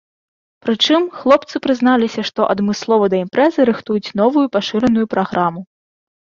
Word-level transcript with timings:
Прычым, 0.65 1.01
хлопцы 1.19 1.55
прызналіся, 1.65 2.21
што 2.31 2.41
адмыслова 2.55 3.11
да 3.17 3.21
імпрэзы 3.25 3.61
рыхтуюць 3.73 4.13
новую 4.23 4.47
пашыраную 4.59 5.05
праграму. 5.17 5.61